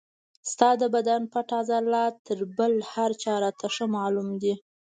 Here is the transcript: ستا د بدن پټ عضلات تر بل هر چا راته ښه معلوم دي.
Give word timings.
ستا 0.51 0.69
د 0.81 0.83
بدن 0.95 1.21
پټ 1.31 1.49
عضلات 1.59 2.13
تر 2.27 2.39
بل 2.57 2.73
هر 2.91 3.11
چا 3.23 3.33
راته 3.43 3.67
ښه 3.75 3.85
معلوم 3.95 4.29
دي. 4.41 4.53